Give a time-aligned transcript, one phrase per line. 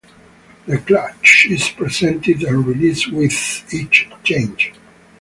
[0.65, 2.27] The clutch is pressed and
[2.65, 4.73] released with each change.